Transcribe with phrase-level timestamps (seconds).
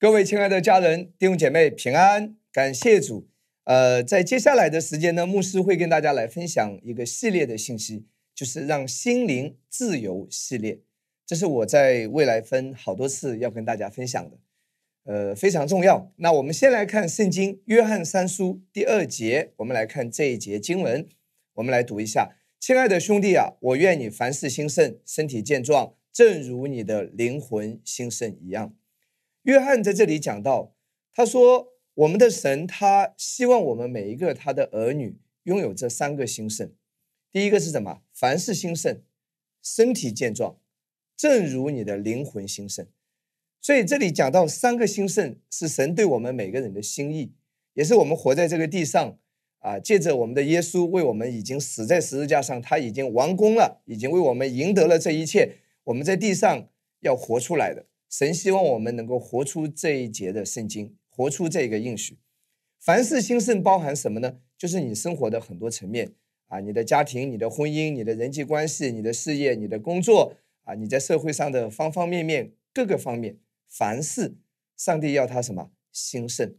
[0.00, 3.28] 各位亲爱的家人、弟兄姐妹平安，感谢主。
[3.64, 10.80] 呃，在接下来的时间呢，牧师会跟大家来分享一个系列的信息，就是让心灵自由系列。
[11.26, 14.38] 这是我在未来分好多次要跟大家分享的，
[15.04, 16.10] 呃，非常重要。
[16.16, 21.06] 那我们先来看圣经约翰三书第二节，我们来看这一节经文，
[21.56, 28.74] 我们来读一下：亲爱的兄弟啊，我愿你凡事兴盛，身体健壮，正如你的灵魂兴盛一样。
[29.42, 30.74] 约翰在这里讲到，
[31.12, 31.68] 他说。
[31.94, 36.72] 我们的神，他希望我们每一个他的儿女拥有这三个兴盛。
[37.30, 38.00] 第一个是什么？
[38.14, 39.02] 凡事兴盛，
[39.60, 40.56] 身体健壮，
[41.14, 42.86] 正如你的灵魂兴盛。
[43.60, 47.32] 所以这里讲到三个兴盛，是神对我们每个人的心意，
[47.74, 49.18] 也是我们活在这个地上
[49.58, 55.56] 啊，借着我们的耶稣为我们已经死在十字架上，他已经完工了，已经为我们赢得了这一切。
[55.84, 56.68] 我们在地上
[57.00, 60.96] 要活出来的，神希望我们能够活出这一节的圣经。
[61.12, 62.18] 活出这个应许，
[62.78, 64.38] 凡事兴盛包含什么呢？
[64.56, 66.12] 就是你生活的很多层面
[66.46, 73.36] 啊，你的家庭、你的婚姻、你的人际关系、你的事业、你的工作啊，你在社会上的方方面面各个方面，
[73.68, 74.36] 凡事
[74.78, 76.54] 上帝要他什么兴盛，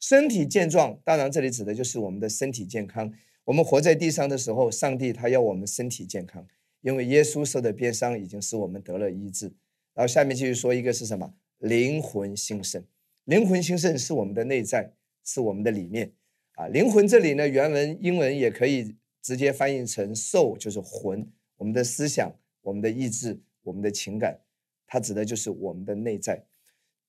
[0.00, 0.98] 身体健壮。
[1.04, 3.12] 当然，这里指的就是我们的身体健康。
[3.44, 6.46] 我们活在地上的时候，上帝他要我们身体健康，
[6.80, 9.52] 因为耶稣受的鞭伤已经使我们得了医治。
[9.96, 11.32] 然后下面继续说一个是什么？
[11.58, 12.84] 灵魂兴盛。
[13.24, 14.92] 灵魂兴盛是我们的内在，
[15.24, 16.12] 是我们的里面
[16.56, 16.68] 啊。
[16.68, 22.30] 灵魂这里呢，原文英文也可以直接翻译成 soul，就是魂，我们的思想、
[22.60, 24.38] 我们的意志、我们的情感，
[24.86, 26.44] 它指的就是我们的内在。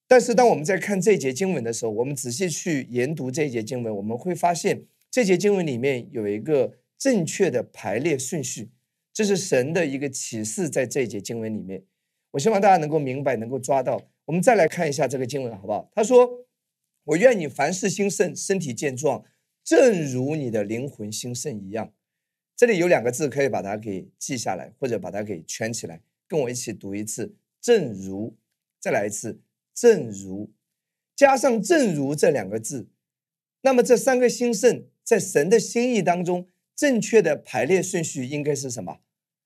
[0.07, 8.69] 但是当我们在看这节经文的时候，我们仔细去研读这节经文，我们会发现这节经文里面有一个正确的排列顺序，
[9.11, 11.83] 这是神的一个启示，在这节经文里面，
[12.31, 14.09] 我希望大家能够明白，能够抓到。
[14.25, 15.89] 我们再来看一下这个经文，好不好？
[15.95, 16.45] 他说
[17.05, 19.23] ：“我愿你凡事兴盛，身体健壮，
[19.63, 21.93] 正如你的灵魂兴盛一样。”
[22.55, 26.01] 这里有两个字，可以把它给记下来，或者把它给圈起来。
[26.27, 28.35] 跟我一起读一次：“正如”，
[28.81, 29.39] 再来一次
[29.73, 30.51] ：“正如”，
[31.15, 32.89] 加上“正如”这两个字。
[33.61, 38.99] 那么这三个兴盛，在神的心意当中，正确的排列顺序应该是什么？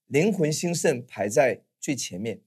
[0.08, 2.42] 灵魂兴盛排在最前面。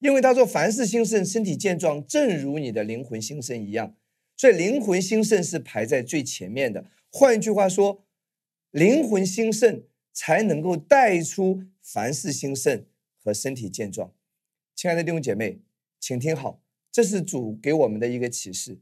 [0.00, 3.94] 因为他说凡事兴盛，身体健壮，正如你的灵魂兴盛一样，
[4.36, 6.86] 所以灵魂兴盛是排在最前面的。
[7.10, 8.04] 换句话说，
[8.70, 12.86] 灵魂兴盛才能够带出凡事兴盛
[13.22, 14.12] 和身体健壮。
[14.74, 15.60] 亲爱的弟兄姐妹，
[16.00, 18.80] 请听好，这是主给我们的一个启示。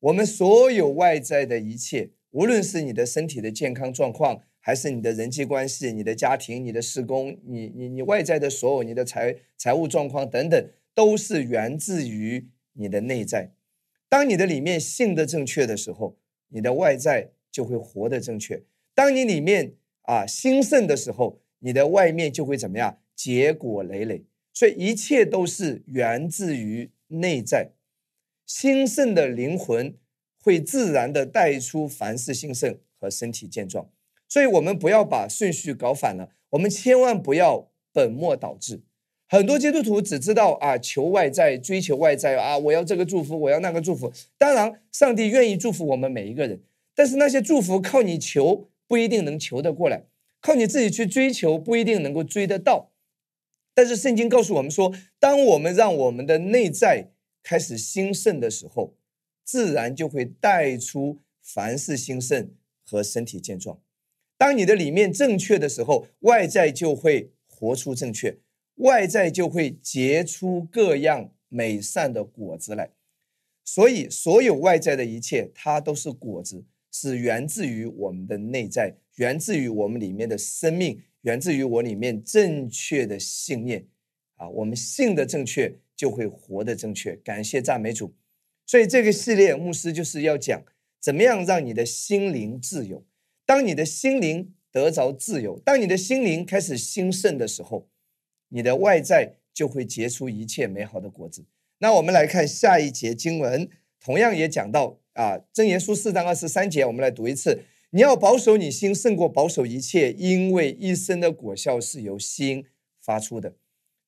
[0.00, 4.42] 我们所有外在的一切，无论是你的身体的健康状况。
[4.68, 10.62] 还是你的人际关系、你的家庭、你的施工、你你你外在的所有、你的财财务状况等等，
[10.92, 13.54] 都是源自于你的内在。
[14.10, 16.18] 当你的里面信的正确的时候，
[16.48, 18.62] 你的外在就会活得正确。
[18.94, 22.98] 当你里面啊兴盛的时候，你的外面就会怎么样？
[23.16, 24.26] 结果累累。
[24.52, 27.70] 所以一切都是源自于内在。
[28.44, 29.96] 兴盛的灵魂
[30.42, 33.90] 会自然的带出凡事兴盛和身体健壮。
[34.28, 36.30] 所以，我们不要把顺序搞反了。
[36.50, 38.82] 我们千万不要本末倒置。
[39.26, 44.12] 很多基督徒只知道啊，求外在，追求外在啊，我要这个祝福，我要那个祝福。
[44.36, 46.62] 当然，上帝愿意祝福我们每一个人，
[46.94, 50.04] 但是那些祝福靠你求不一定能求得过来，
[50.40, 52.90] 靠你自己去追求不一定能够追得到。
[53.74, 57.10] 但是圣经告诉我们说，当我们让我们的内在
[57.42, 58.94] 开始兴盛的时候，
[59.44, 62.50] 自然就会带出凡事兴盛
[62.82, 63.78] 和身体健壮。
[64.38, 68.38] 当你的里面正确的时候，外在就会活出正确，
[68.76, 72.92] 外在就会结出各样美善的果子来。
[73.64, 83.88] 所以，所有外在的一切，它都是果子，是源自于我们的内在，源自于我们里面的生命，源自于我里面正确的信念。
[84.36, 87.16] 啊，我们信的正确，就会活的正确。
[87.16, 88.14] 感谢赞美主。
[88.64, 90.62] 所以，这个系列牧师就是要讲，
[91.00, 93.04] 怎么样让你的心灵自由。
[93.48, 97.88] 当你的心灵得着自由，当你的心灵开始兴盛的时候，
[98.50, 101.46] 你的外在就会结出一切美好的果子。
[101.78, 103.66] 那我们来看下一节经文，
[103.98, 112.66] 同样也讲到啊，箴言书四章二十三节，我们来读一次：你要保守你心，胜过保守一切，因为一生的果效是由心
[113.00, 113.56] 发出的。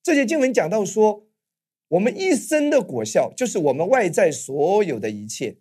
[0.02, 1.26] 这节经文讲到说，
[1.88, 5.56] 我们一生的果效，就是我们外在所有的一切，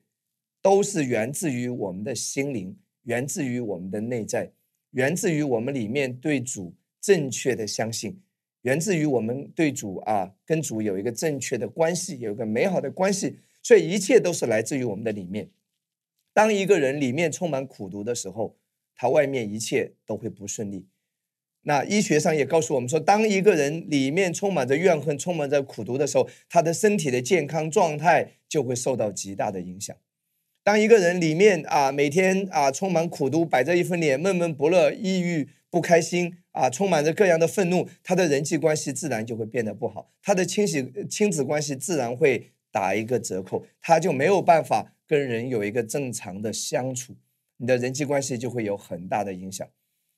[0.61, 2.77] 都是源自于我们的心灵。
[3.09, 4.51] 源自于我们的内在，
[4.91, 8.21] 源自于我们里面对主正确的相信，
[8.61, 13.39] 源自于我们对主啊跟主有一个正确的关系，有一个美好的关系。
[13.63, 15.50] 所以一切都是来自于我们的里面。
[16.33, 18.56] 当一个人里面充满苦毒的时候，
[18.95, 20.85] 他外面一切都会不顺利。
[21.63, 29.97] 那医学上也告诉我们说，当一个人里面充满着怨恨、充满着苦毒的时候，他的身体的健康状态就会受到极大的影响。
[30.63, 47.15] 当一个人里面啊每天啊充满苦毒，摆着一副脸，闷闷不乐、抑郁不开心啊，充满着各样的愤怒，他的人际关系自然就会变得不好，他的亲戚亲子关系自然会打一个折扣，他就没有办法跟人有一个正常的相处，
[47.57, 49.67] 你的人际关系就会有很大的影响。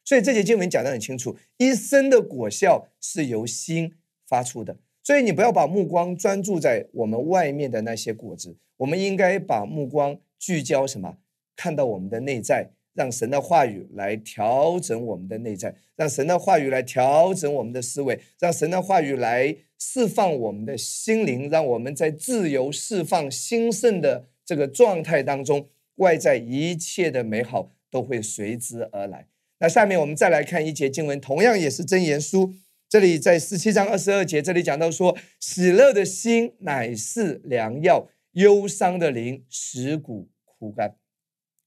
[0.04, 3.94] 所以这节经文讲得很清楚，一生的果效是由心
[4.28, 4.78] 发出的。
[5.04, 11.20] 所以你不要把目光专注在我们外面的那些果子，我们应该把目光聚焦什么？
[11.56, 29.28] 看到我们的内在，让神的话语来调整我们的内在，让神的话语来调整我们的思维，让神的话语来释放我们的心灵，让我们在自由释放兴盛的这个状态当中，外在一切的美好都会随之而来。
[29.60, 32.52] 那下面我们再来看一节经文，同样也是真言书。
[32.90, 40.28] 这里在十七章二十二节，这里讲到说：“喜乐的心乃是良药，忧伤的灵使骨
[40.62, 40.96] 枯干。”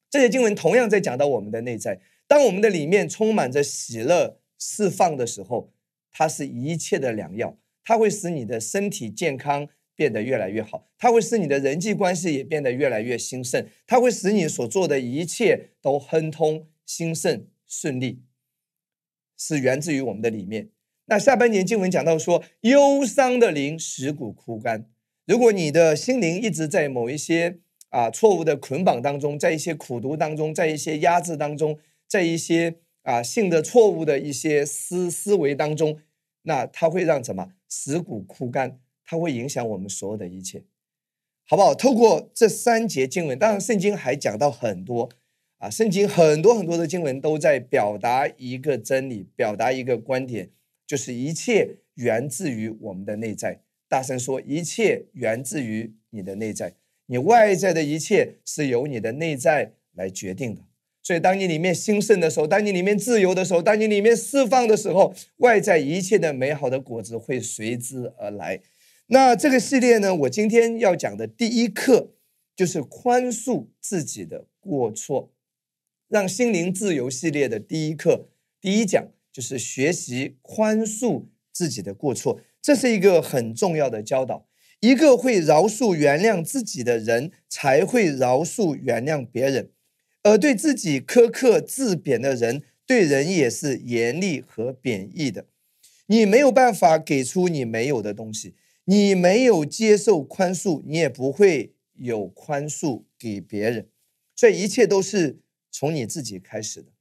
[0.08, 2.00] 这些经文同样在讲到我们的内在。
[2.29, 5.73] 当我们的里面充满着喜乐释放的时候，
[6.12, 17.49] 它是一切的良药，它会使你的身体健康变得越来越好，它会使你的人际关系也变得越来越兴盛，它会使你所做的一切都亨通兴盛。
[17.67, 18.23] 顺利
[19.37, 20.70] 是源自于我们的里面。
[21.06, 24.88] 那下半年经文讲到说，忧伤的灵使骨枯干。
[25.26, 27.58] 如果你的心灵一直在某一些
[27.94, 35.99] 啊错误的捆绑当中，在一些苦读当中，在一些压制当中，在一些啊性的错误的一些思思维当中，
[36.43, 38.81] 那它会让什么死骨枯干？
[39.05, 40.64] 它会影响我们所有的一切，
[41.46, 41.73] 好不好？
[41.73, 45.11] 透过这三节经文，当然圣经还讲到很多。
[45.58, 50.50] 啊，圣经很多很多的经文都在表达一个真理，表达一个观点，
[50.87, 53.62] 就是一切源自于我们的内在。
[53.88, 56.75] 大声说，一切源自于你的内在，
[57.06, 60.62] 你外在的一切是由你的内在来决定的。
[61.03, 68.62] 所以，当你里面兴盛的时候，当你里面自由的时候，当你里面释放的时候，外在一切的美好的果子会随之而来。
[69.09, 72.15] 那这个系列呢，我今天要讲的第一课
[72.56, 75.31] 就是宽恕自己的过错。
[76.09, 78.29] 让心灵自由系列的第一课，
[78.61, 84.47] 第一讲就是学习宽恕自己的过错，这是一个很重要的教导。
[84.85, 89.69] 一个会饶恕、原谅自己的人，才会饶恕、原谅别人；
[90.23, 95.47] 而对自己苛刻、自贬的人，对人也是严厉和贬义的。
[96.09, 103.89] 你没有办法给出你没有的东西，你没有接受宽恕，你也不会有宽恕给别人。
[104.37, 105.41] 所以一切都是。
[105.77, 106.93] 从你自己开始的。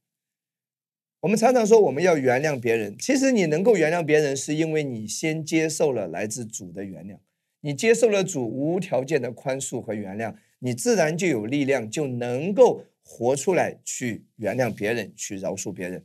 [1.20, 7.18] 我们常常说我们要原谅别人，其实你能够原谅别人，是因为你先接受了来自主的原谅，
[7.64, 16.04] 你接受了主无条件的宽恕和原谅，你自然就有力量，就能够活出来去原谅别人，去饶恕别人。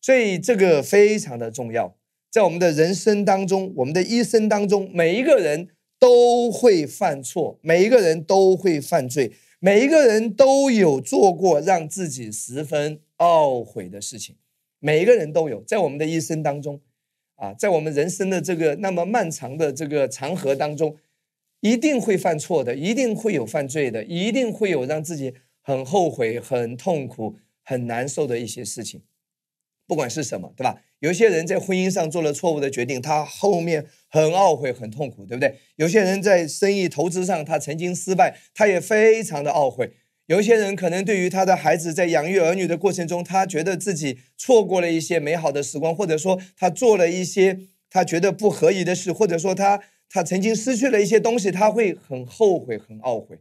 [0.00, 1.96] 所以这个非常的重要，
[2.30, 9.32] 在我们的人生当中，我们的一生当中，每一个人都会犯错，每一个人都会犯罪。
[9.58, 14.36] 每一个人都有做过让自己十分懊悔的事情，
[14.78, 16.80] 每一个人都有，在我们的一生当中，
[17.40, 20.98] 啊，在我们人生的这个那么漫长的这个长河当中，
[21.60, 25.32] 一定会犯错的，一定会有犯罪的，一定会有让自己
[25.62, 29.02] 很后悔、很痛苦、很难受的一些事情。
[29.86, 30.82] 不管是什么，对吧？
[30.98, 35.56] 有些人在婚姻上做了错误的决定，他后面很懊悔、很痛苦，对不对？
[35.76, 39.94] 有些人在生意投资上，他曾经失败，他也非常的懊悔。
[40.30, 47.58] 有一些人可能对于他的孩子在养育儿女的过程中，他觉得自己错过了一些美好的时光，或者说他做了一些
[47.90, 53.40] 他觉得不合宜的事，或者说他他曾经失去了一些东西，他会很后悔、很懊悔，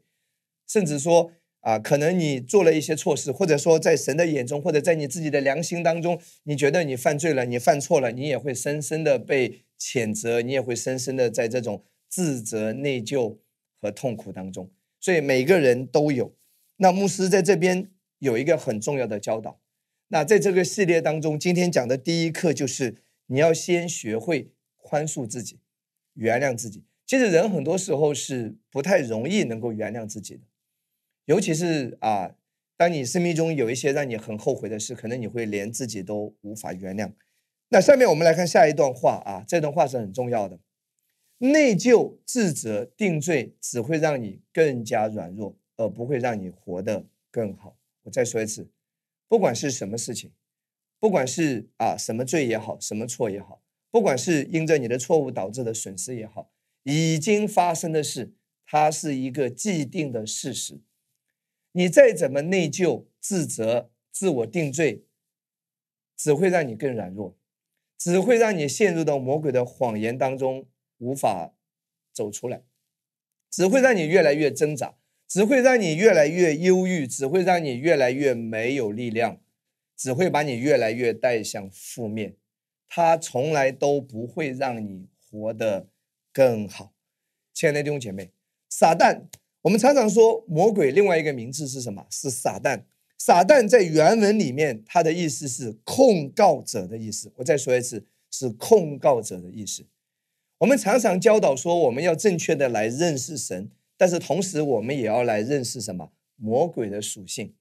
[0.67, 1.31] 甚至说。
[1.61, 13.39] 啊，可能你做了一些错事，或者说在神的眼中，或者在你自己的良心当中，你觉得你犯罪了，你犯错了，你也会深深的被谴责，你也会深深的在这种自责、内疚
[13.81, 14.71] 和痛苦当中。
[15.01, 16.33] 所以每个人都有。
[16.81, 19.59] 那牧师在这边有一个很重要的教导。
[20.07, 22.95] 那在这个系列当中，今天讲的第一课就是
[23.27, 25.59] 你要先学会宽恕自己，
[26.13, 26.83] 原谅自己。
[27.05, 30.41] 其实人很多时候是不太容易能够原谅自己的。
[31.25, 32.35] 尤其是啊，
[32.77, 37.11] 当你生命中有一些让你很后悔的事，可能你会连自己都无法原谅。
[37.69, 40.59] 那下面我们来看下一段话啊，这段话是很重要的。
[41.37, 47.77] 内疚、自责、定罪，只会让你更加软弱，而不会让你活得更好。
[48.03, 48.69] 我再说一次，
[49.27, 50.31] 不管是什么事情，
[50.99, 56.51] 不管是啊什么罪也好，什么错也好，不管是因着你的错误导致的损失也好，
[56.83, 58.33] 已经发生的事，
[58.65, 60.81] 它是一个既定的事实。
[61.71, 65.05] 你再怎么内疚、自责、自我定罪，
[66.17, 67.37] 只会让你更软弱，
[67.97, 70.67] 只会让你陷入到魔鬼的谎言当中。
[71.01, 71.53] 无法
[72.11, 72.61] 走出来，
[73.49, 74.97] 只会让你越来越挣扎，
[75.29, 79.39] 只会让你越来越忧郁，只会让你越来越没有力量，
[79.95, 82.35] 只会把你越来越带向负面。
[82.87, 85.87] 他从来都不会让你活得
[86.33, 86.93] 更好。
[87.53, 88.31] 亲爱的弟兄姐妹，
[88.69, 89.25] 撒旦，
[89.61, 92.07] 我们常常说魔鬼，另外一个名字是什么？
[92.09, 92.85] 是撒旦。
[93.19, 97.31] 撒旦在原文里面，它的意思是控告者的意思。
[97.35, 99.85] 我再说一次，是控告者的意思。
[100.57, 107.53] 我们常常教导说，我们要正确的来认识神，但是同时我们也要来认识什么魔鬼的属性，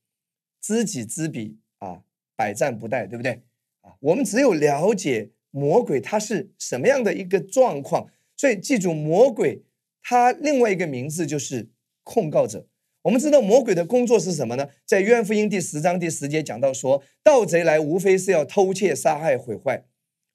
[0.61, 2.03] 知己知彼啊，
[2.37, 3.43] 百战不殆，对不对？
[3.81, 9.65] 啊，我们只有了解魔鬼他是什么样的一个状况，所以记住魔鬼
[10.01, 11.71] 他另外一个名字就是
[12.05, 12.69] 控告者。
[13.03, 14.69] 我们知道魔鬼的工作是什么呢？
[14.87, 19.85] 在约翰福音第十章第十节讲到说，盗贼来无非是要偷窃、杀害、毁坏。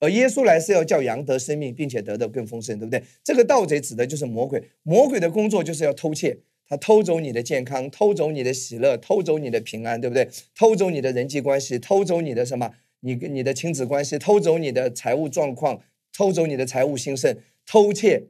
[0.03, 3.01] 而耶稣来是要叫羊得生命，并且得到更丰盛，对不对？
[3.23, 10.27] 这个盗贼指的就是魔鬼，魔鬼的工作就是要偷窃，他偷走你的健康，偷走你的喜乐，偷走你的平安，对不对？
[10.57, 12.73] 偷走你的人际关系，偷走你的什么？
[12.99, 15.81] 你跟你的亲子关系，偷走你的财务状况，
[16.11, 18.27] 偷走你的财务兴盛，偷窃，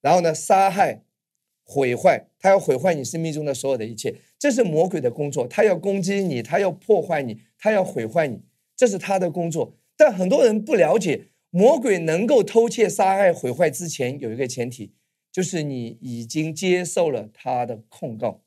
[0.00, 1.02] 然后呢，杀害、
[1.64, 8.42] 毁坏，他要毁坏你生命中的所有的一切，这是魔鬼的工作，他要攻击你，他要破坏你，他要毁坏你，
[8.76, 9.74] 这是他的工作。
[9.98, 14.94] 但很多人不了解，魔鬼能够偷窃、杀害、毁坏之前，有一个前提，
[15.32, 18.44] 就是你已经接受了他的控告。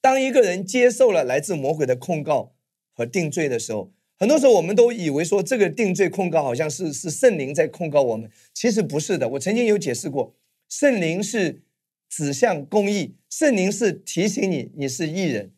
[0.00, 2.54] 当一个人接受了来自魔鬼的控告
[2.94, 9.30] 和定罪的时候，很多时候我们都以为说这个定罪控告好像是是圣灵在控告我们，其实不是的。
[9.30, 10.36] 我曾经有解释过，
[10.68, 11.64] 圣灵是
[12.08, 15.52] 指向公义，圣灵是提醒你你是义人，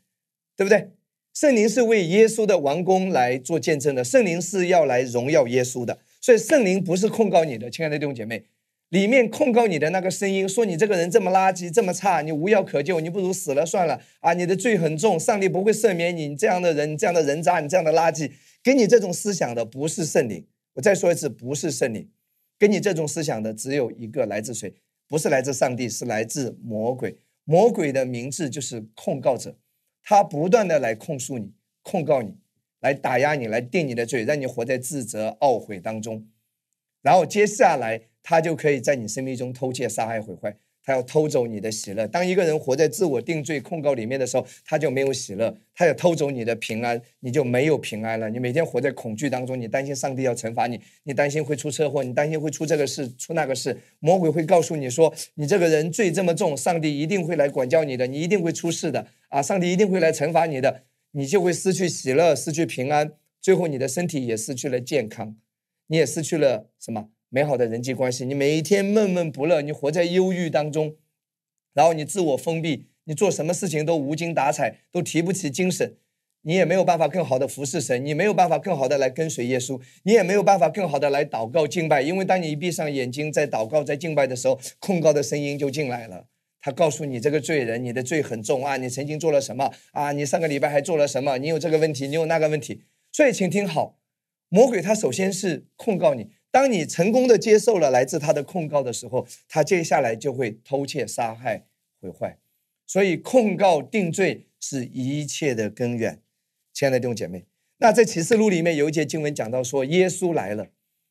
[0.57, 0.93] 对不对？
[1.37, 8.47] 圣灵是为耶稣的王宫来做见证的，圣灵是要来荣耀耶稣的，所以圣灵不是控告你的，亲爱的弟兄姐妹，
[8.89, 14.33] 里面控告你的那个声音，说你这个人这么垃圾，这么差，你无药可救，你不如死了算了啊！
[14.33, 18.33] 你的罪很重，上帝不会赦免你，你这样的人，你这样的人渣，你这样的垃圾，
[18.65, 20.47] 给你这种思想的不是圣灵。
[20.77, 22.09] 我再说一次，不是圣灵，
[22.59, 24.73] 给你这种思想的只有一个，来自谁？
[25.07, 27.19] 不是来自上帝，是来自魔鬼。
[27.45, 29.59] 魔鬼的名字就是控告者。
[30.09, 32.37] 他不断的来控诉你、控告你、
[32.79, 36.29] 来打压你、来定你的罪，让你活在自责、懊悔当中。
[37.03, 40.57] 然后接下来，他就可以在你生命中偷窃、杀害、毁坏。
[40.87, 42.07] 他要偷走你的喜乐。
[42.07, 45.59] 当一个人活在自我定罪、控告里面的时候，他就没有喜乐。
[45.75, 48.31] 他要偷走你的平安，你就没有平安了。
[48.31, 53.77] 你每天活在恐惧当中，你担心上帝要惩罚你，你担心会出车祸，你担心会出这个事、出那个事。
[53.99, 59.43] 魔鬼会告诉你说：“你这个人罪这么重，上帝一定会来管教你的，你一定会出事的啊！
[59.43, 65.37] 上帝一定会来惩罚你的，你就会失去喜乐，失去平安，最后你的身体也失去了健康，
[65.89, 70.97] 你也失去了什么？”美好的人际关系，你每一天闷闷不乐，你活在忧郁当中，
[71.75, 75.97] 然后你自我封闭，你做什么事情都无精打采，都提不起精神，
[76.43, 86.29] 你也没有办法更好的服侍神，你没有办法更好的来跟随耶稣，你也没有办法更好的来祷告敬拜，因为当你一闭上眼睛在祷告在敬拜的时候，控告的声音就进来了，
[86.61, 90.13] 他告诉你这个罪人，你的罪很重啊，你曾经做了什么啊？
[90.13, 91.39] 你上个礼拜还做了什么？
[91.39, 93.99] 你有这个问题，你有那个问题，所以请听好，
[94.49, 96.31] 魔鬼他首先是控告你。
[96.51, 101.67] 当你成功的接受了来自他的控告的时候，他接下来就会偷窃、杀害、
[102.01, 102.39] 毁坏。
[102.87, 106.23] 所以控告定罪是一切的根源。
[106.73, 107.45] 亲爱的弟兄姐妹，
[107.79, 110.69] 那在启示录里面有一节经文讲到说，耶稣来了，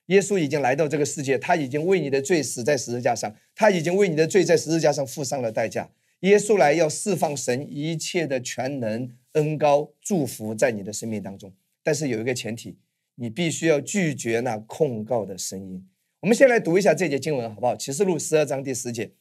[0.08, 5.92] 耶稣已经来到这个世界，他已经为你的罪死在十字架上，他已经为你的罪在十字架上付上了代价。
[6.22, 12.78] 耶稣来要释放神一切的全能、恩高、祝福在你的生命当中，但是有一个前提。
[13.16, 15.88] 你必须要拒绝那控告的声音。
[16.22, 17.76] 我们先来读一下这节经文，好不好？
[17.76, 19.12] 启示录十二章第十节，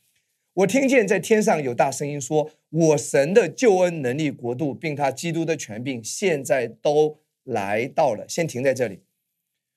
[0.54, 9.00] 我听见在天上有大声音说：“我神的救恩能力国度，并他基督的权柄，现在都来到了。”先停在这里。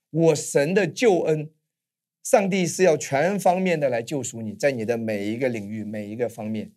[0.09, 1.49] 我神的救恩，
[2.23, 6.71] 上帝是要全方面的来救赎你，在你的每一个领域、每一个方面。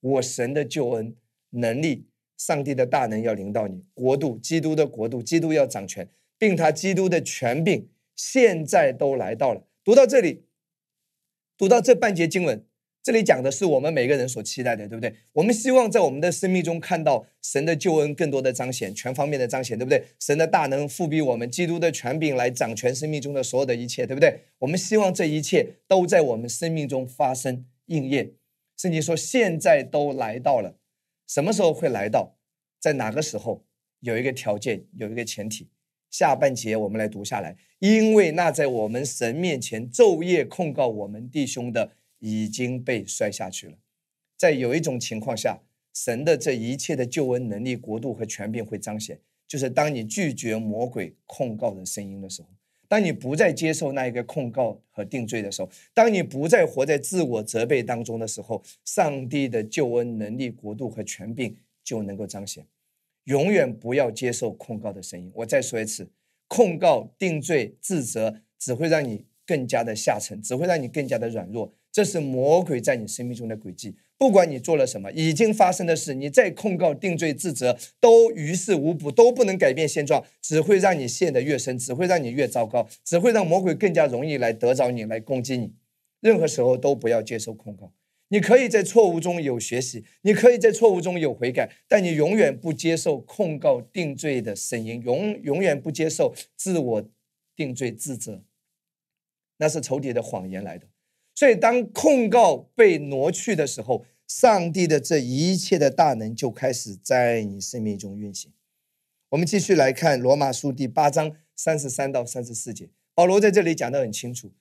[0.00, 1.16] 我神的救恩
[1.50, 6.06] 能力，上帝的大能要临到你，国度，基督的国度，基督要掌权。
[6.38, 9.66] 并他基督的权柄现在都来到了。
[9.84, 10.44] 读到这里，
[11.56, 12.64] 读到这半节经文，
[13.02, 15.14] 这里讲的是我们每个人所期待的，对不对？
[15.34, 20.04] 我们希望在我们的生命中看到神的救恩更多的彰显，全方面的彰显，对不对？
[20.18, 24.40] 神的大能复辟我们，基督的权柄来掌权生命中的所有的一切，对不对？
[24.58, 28.32] 我们希望这一切都在我们生命中发生应验。
[28.76, 30.76] 圣经说现在都来到了，
[31.26, 32.36] 什么时候会来到？
[32.80, 33.64] 在哪个时候？
[34.00, 35.68] 有一个条件，有一个前提。
[36.18, 41.92] 下半节我们来读下来，因为那在我们神面前昼夜控告我们弟兄的。
[42.18, 43.74] 已经被摔下去了。
[44.38, 45.60] 在有一种情况下，
[45.92, 52.48] 神的这一切的救恩能力、国度和权柄会彰显，就是当你拒绝魔鬼控告的声音的时候，
[52.88, 61.54] 当你不再接受那一个控告和定罪的时候，当你不再活在自我责备当中的时候，上帝的救恩能力、国度和权柄
[61.84, 62.66] 就能够彰显。
[63.26, 65.30] 永远不要接受控告的声音。
[65.36, 66.10] 我再说一次，
[66.48, 71.72] 控告、定罪、自责只会让你更加的下沉，只会让你更加的软弱。
[71.92, 73.96] 这是魔鬼在你生命中的轨迹。
[74.18, 85.74] 不管你做了什么，已经发生的事，你再控告、定罪、自责，都于事无补，都不能改变现状，只会让你陷得越深，只会让你越糟糕，只会让魔鬼更加容易来得着你，来攻击你。
[86.20, 87.92] 任何时候都不要接受控告。
[88.28, 97.10] 你可以在错误中有学习，你可以在错误中有悔改，但你永远不接受控告、定罪的声音，永永远不接受自我
[97.54, 98.42] 定罪、自责，
[99.58, 100.88] 那是仇敌的谎言来的。
[101.34, 108.52] 所以，当控告被挪去的时候，上帝的这一切的大能就开始在你生命中运行。
[109.28, 114.52] 我们继续来看罗马书第八章三十三到三十四节，保罗在这里讲得很清楚。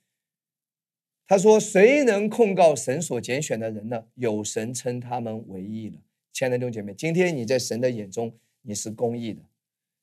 [1.28, 4.06] 他说：“谁能控告神所拣选的人呢？
[4.16, 5.98] 有神称他们为义了。”
[6.32, 9.42] 亲爱的弟兄姐妹，今天你在神的眼中你是公义的，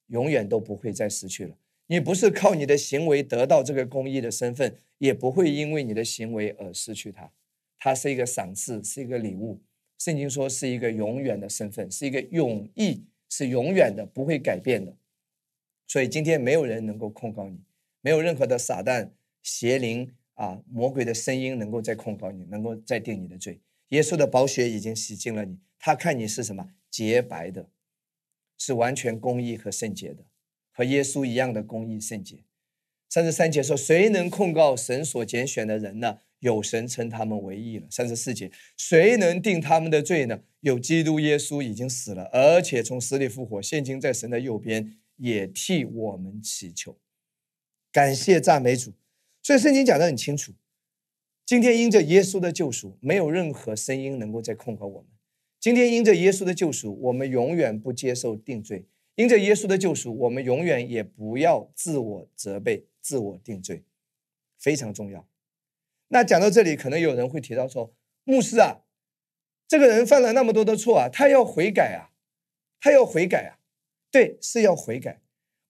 [0.08, 1.56] 永远都不会再失去了。
[1.86, 7.30] 你不是靠你的行为得到这个公义的身份，也不会因为你的行为而失去它。
[7.78, 9.60] 它是一个赏赐，是一个礼物。
[9.98, 14.96] 圣经说是一个永远的身份，是一个永义，是永远的，不会改变的。
[15.86, 17.60] 所以今天没有人能够控告你，
[18.00, 19.10] 没有任何的撒旦、
[19.42, 23.60] 邪灵啊、魔鬼的声音能够再控告你，能够再定你的罪。
[23.88, 27.68] 耶稣的宝血已经洗净了你，他看你是什么洁白的，
[28.56, 30.24] 是完全公义和圣洁的。
[30.74, 32.44] 和耶稣一样的公义圣洁。
[33.08, 36.20] 三十三节说：“谁能控告神所拣选的人呢？
[36.38, 40.40] 有神称他们为义了。”三十四节：“谁能定他们的罪呢？
[40.60, 46.98] 有基督耶稣已经死了，而且从死里复活，现今在神的右边，也替我们祈求。
[47.92, 48.94] 感谢赞美主。
[49.42, 50.52] 所以圣经讲得很清楚：
[51.44, 55.08] 今天因着耶稣的救赎，没有任何声音能够再控告我们。
[55.58, 63.84] 今天因着耶稣的救赎，我们永远不接受定罪。”因着耶稣的救赎，我们永远也不要自我责备、自我定罪，
[64.58, 65.28] 非常重要。
[66.08, 68.84] 那讲到这里，可能有人会提到说：“牧师啊，
[69.68, 72.16] 这个人犯了那么多的错啊，他要悔改啊，
[72.80, 73.60] 他要悔改啊。”
[74.10, 75.20] 对，是要悔改。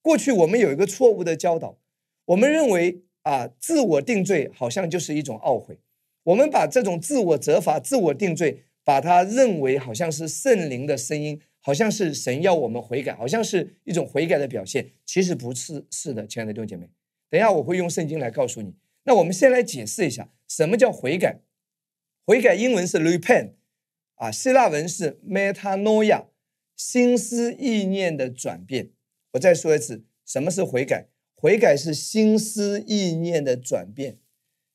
[0.01, 1.77] 过去我们有一个错误的教导，
[2.25, 5.79] 我们认为啊，自我定罪好像就是一种懊悔，
[6.23, 11.41] 我们把这种自我责罚、自我定罪，把它认为好像是圣灵的声音。
[11.65, 16.89] 好像是神要我们悔改，好像是一种悔改的表现，其实不是是的，亲爱的弟兄姐妹。
[17.29, 18.75] 等一下我会用圣经来告诉你。
[19.05, 21.39] 那我们先来解释一下什么叫悔改。
[22.25, 23.53] 悔改英文是 repent，
[24.15, 26.25] 啊，希腊文是 metanoia，
[26.75, 28.89] 心思意念的转变。
[29.31, 31.07] 我再说一次，什么是悔改？
[31.43, 34.17] 悔改是心思意念的转变。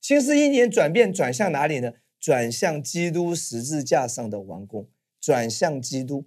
[0.02, 1.94] 心思意念转变转向哪里呢？
[2.20, 4.86] 转向基督十字架上的王宫，
[5.18, 6.26] 转向基督。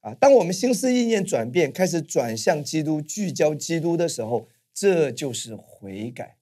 [0.00, 6.38] 啊，当我们心思意念转变，开始转向基督、聚焦基督的时候，这就是悔改。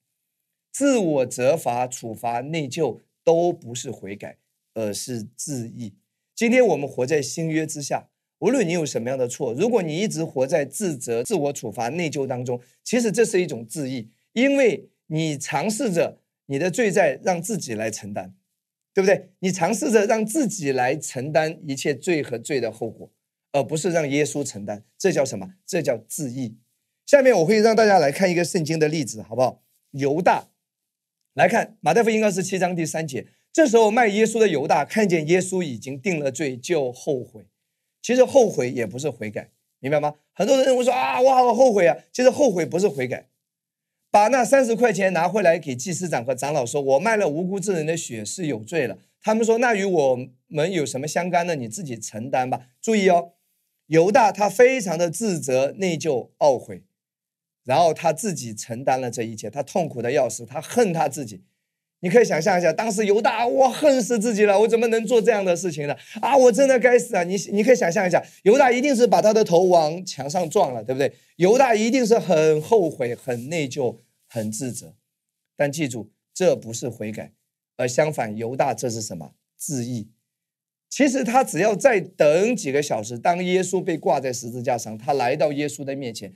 [0.73, 4.39] 自我责罚、处罚、内疚都不是悔改，
[4.73, 5.99] 而是自义。
[6.35, 18.35] 今天我们活在新约之下，无论你有什么样的错，如果你一直活在自责、自我处罚、内疚当中，其实这是一种自义，因为你尝试着你的罪债让自己来承担，
[18.93, 19.31] 对不对？
[19.41, 23.11] 你尝试着让自己来承担一切罪和罪的后果。
[23.57, 25.55] 而不是让耶稣承担，这叫什么？
[25.65, 26.57] 这叫自义。
[27.07, 29.63] 下面我会让大家来看一个圣经的例子，好不好？
[29.93, 30.49] 犹大，
[31.35, 33.29] 来看马太福音二十七章第三节。
[33.53, 37.47] 这时候卖耶稣的犹大看见耶稣已经定了罪，就后悔。
[38.05, 40.17] 其实后悔也不是悔改，明白吗？
[40.35, 41.97] 很多人认为说啊，我好后悔啊。
[42.13, 43.31] 其实后悔不是悔改，
[44.11, 48.99] 把那三十块钱拿回来给祭司长和长老说，我卖了无辜之人的血是有罪了。
[49.23, 51.55] 他们说那与我们有什么相干呢？
[51.55, 52.67] 你自己承担吧。
[52.83, 53.31] 注意哦。
[53.87, 56.85] 犹大他非常的自责、内疚、懊悔，
[57.65, 61.43] 然后他自己承担了这一切，他痛苦的要死，他恨他自己。
[62.05, 65.97] 你可以想象一下，当时犹大，我恨死自己了，我怎么能做这样的事情呢？
[66.21, 67.25] 啊，我真的该死啊！
[67.25, 71.15] 你你可以想象一下，犹大一定是把他的头往墙上撞了，对不对？
[71.37, 73.97] 犹大一定是很后悔、很内疚、
[74.29, 74.95] 很自责。
[75.57, 77.33] 但记住，这不是悔改，
[77.79, 79.33] 而相反，犹大这是什么？
[79.57, 80.11] 自义。
[80.91, 86.35] 其实他只要再等几个小时，当耶稣被挂在十字架上，他来到耶稣的面前，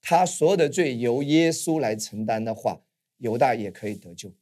[0.00, 2.80] 他所有的罪由耶稣来承担的话，
[3.18, 4.32] 犹大也可以得救。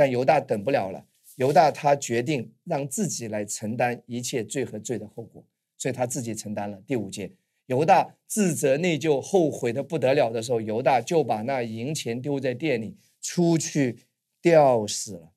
[0.00, 1.04] 但犹大等不了了，
[1.36, 5.44] 犹大他决定让自己来承担一切罪和罪的后果，
[5.76, 6.82] 所以他自己承担了。
[6.86, 7.30] 第五节，
[7.66, 13.98] 犹大自责内疚、后悔的不得了的时候，犹大就把那银钱丢在店里，出去
[14.40, 15.34] 吊死了。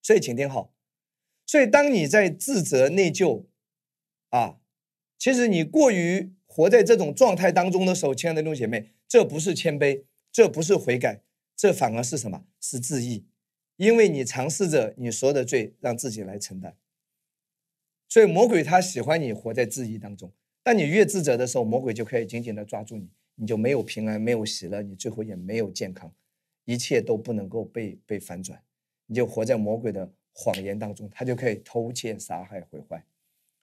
[0.00, 0.72] 所以，请听好，
[1.44, 3.44] 所以当你在自责内疚
[4.30, 4.56] 啊，
[5.18, 11.20] 其实你过于活在这种状态当中的时候，亲爱的弟兄姐妹，这不是谦卑，这不是悔改，
[11.54, 12.46] 这反而是什么？
[12.58, 13.26] 是自义。
[13.76, 16.74] 因为你尝试着你所有的罪让自己来承担，
[18.08, 20.32] 所以魔鬼他喜欢你活在自义当中。
[20.62, 26.12] 当你越自责的时候，魔鬼就可以紧紧的抓住你，你就没有平安，没有喜乐，你最后也没有健康，
[26.64, 28.62] 一切都不能够被被反转，
[29.06, 33.04] 你就活在魔鬼的谎言当中，他就可以偷窃、杀害、毁坏。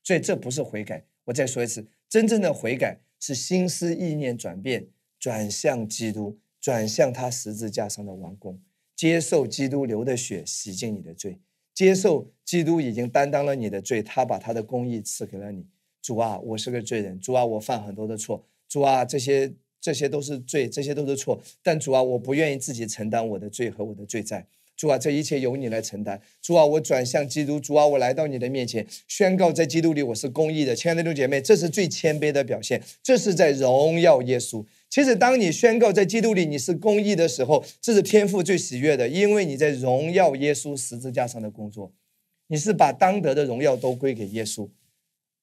[0.03, 1.05] 所以这不是悔改。
[1.25, 8.61] 我再说一次，真正的悔改是心思意念转变，转向基督，转向他十字架上的王宫。
[9.03, 11.37] 接受基督流的血洗净你的罪，
[11.73, 15.65] 接受基督已经担当了你的罪，他把他的公义赐给了你。
[16.01, 21.41] 主啊，我是个罪人，主啊，我犯很多的错，主啊，这些这些都是罪，这些都是错。
[21.61, 24.47] 但主啊，我不愿意自己承担我的罪和我的罪债。
[24.77, 26.21] 主啊，这一切由你来承担。
[26.41, 27.59] 主啊，我转向基督。
[27.59, 30.73] 主啊，我来到你的面前，宣告在基督里我是公义的。
[30.73, 34.65] 亲爱的弟兄姐妹，这是最谦卑的表现，这是在荣耀耶稣。
[34.93, 41.91] 其实，当你宣告在基督里你是公义的时候，这是天父最喜悦的，因为你在荣耀耶稣十字架上的工作，
[42.45, 44.69] 你是把当得的荣耀都归给耶稣，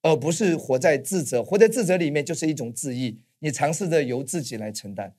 [0.03, 1.43] 而不是活在自责。
[1.43, 5.17] 活在自责里面就是一种自义，你尝试着由自己来承担，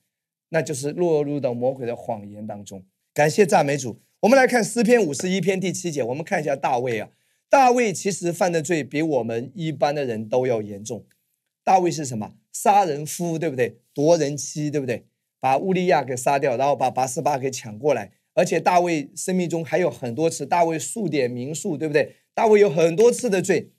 [0.48, 2.82] 那就是落入到魔鬼的谎言当中。
[3.12, 4.00] 感谢赞美主。
[4.20, 7.10] 我们来看诗篇五十一篇第七节，我们看一下大卫啊，
[7.50, 11.04] 大卫其实犯的罪比我们一般的人都要严重。
[11.62, 12.32] 大卫是什么？
[12.50, 13.81] 杀人夫，对不对？
[13.94, 15.04] 夺人妻，对不对？
[15.40, 18.12] 把乌利亚给杀掉，然后把拔示巴给抢过来。
[18.34, 22.16] 而且大卫生命中还有很多次，大卫数点民数，对不对？
[22.32, 23.72] 大卫有很多次的罪，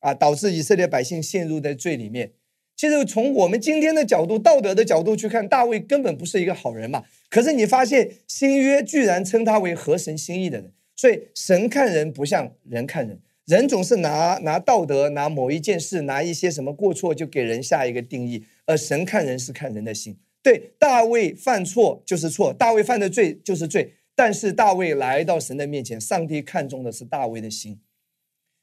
[0.00, 2.32] 啊，导致以色列百姓陷入在罪里面。
[2.74, 7.04] 其实从我们今天的角度、道德的角度去看，大卫根本不是一个好人嘛。
[7.28, 13.20] 可是你发现新约居然称他为合神心意的人，所以神看人不像人看人。
[13.44, 20.18] 人总是拿拿道德、拿某一件事、拿一些什么过错就给人下一个定义，而神看人是看人的心。
[20.42, 23.94] 对，大卫犯错就是错，大卫犯的罪就是罪。
[24.14, 27.80] 但是大卫来到神的面前，上帝看重的是大卫的心。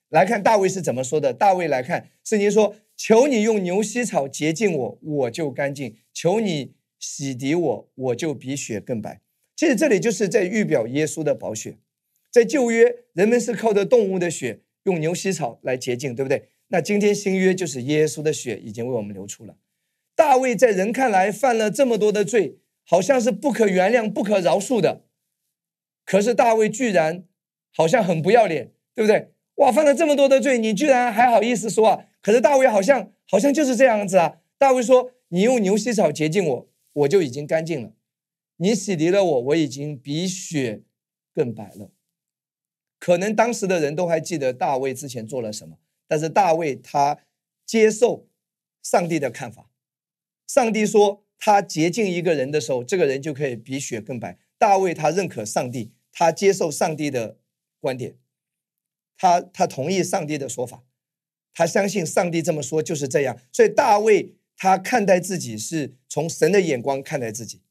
[0.10, 1.34] 来看大卫是怎么说的。
[1.34, 9.22] 大卫来看，圣经说：“求你用牛膝草洁净我，我就干净；求你洗涤我，我就比雪更白。”
[9.58, 11.80] 其实这里就是在预表耶稣的宝血。
[12.32, 14.62] 在旧约，人们是靠着动物的血。
[14.84, 16.50] 用牛膝草来洁净，对不对？
[16.68, 19.58] 那今天新约就是耶稣的血已经为我们流出了。
[20.16, 25.04] 大卫在人看来犯了这么多的罪，好像是不可原谅、不可饶恕的。
[26.06, 27.26] 可是大卫居然
[27.74, 29.32] 好像很不要脸，对不对？
[29.56, 32.06] 哇，犯了这么多的罪，你居然还好意思说啊？
[32.22, 34.38] 可是大卫好像好像就是这样子啊。
[34.58, 37.90] 大卫说：“你用牛膝草洁净我，我就已经干净了；
[38.58, 40.84] 你洗涤了我，我已经比雪
[41.34, 41.92] 更白了。”
[43.00, 47.20] 可能当时的人都还记得大卫之前做了什么，但是大卫他
[47.66, 48.28] 接受
[48.82, 49.65] 上帝的看法，
[50.48, 54.38] 上帝说他洁净一个人的时候，这个人就可以比雪更白。
[54.58, 57.38] 大卫他认可上帝，他接受上帝的
[57.80, 58.16] 观点，
[59.18, 60.84] 他他同意上帝的说法，
[61.54, 63.38] 他相信上帝这么说就是这样。
[63.52, 67.62] 所以大卫他看待自己是从神的眼光看待自己，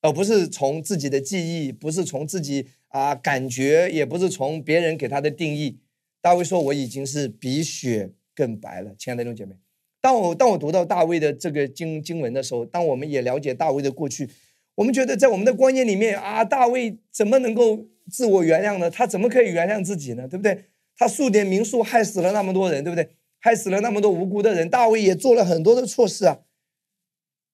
[0.00, 2.68] 而不是从自己的记忆，不是从自己。
[2.92, 5.80] 啊，感觉也不是从别人给他的定义。
[6.20, 9.56] 大卫说：“我已经是比雪更白了。”亲爱的弟兄姐妹，
[10.02, 14.28] 当我当我读到大卫的这个经经文的时候，当我们也了解大卫的过去，
[14.74, 18.90] 我们觉得在我们的观念里面啊，大卫怎么能够自我原谅呢？
[18.90, 20.26] 他怎么可以原谅自己呢？
[20.28, 20.64] 对不对？
[20.96, 23.10] 他数点民数害死了那么多人，对不对？
[23.38, 26.40] 害死了那么多无辜的人，大卫也做了很多的错事啊。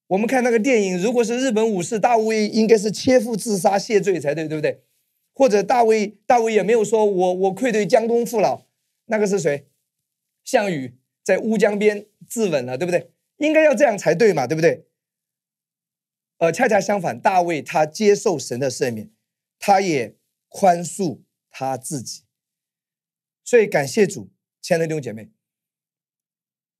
[0.07, 4.81] 我们看那个电影，如果是日本武士，大卫应该是切腹自杀谢罪才对，对不对？
[5.33, 8.63] 或者大卫，大卫也没有说我我愧对江东父老，
[9.05, 9.67] 那个是谁？
[10.43, 13.11] 项羽在乌江边自刎了，对不对？
[13.37, 14.87] 应该要这样才对嘛，对不对？
[16.37, 19.11] 呃，恰恰相反，大卫他接受神的赦免，
[19.57, 22.23] 他也宽恕他自己。
[23.43, 25.31] 所以感谢主，亲爱的弟兄姐妹，